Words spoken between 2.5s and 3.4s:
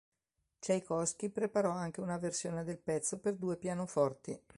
del pezzo per